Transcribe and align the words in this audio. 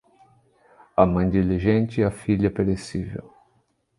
A 0.97 1.05
mãe 1.05 1.29
diligente, 1.29 2.01
a 2.03 2.09
filha 2.09 2.49
perecível. 2.49 3.31